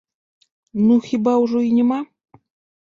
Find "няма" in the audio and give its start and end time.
1.77-2.03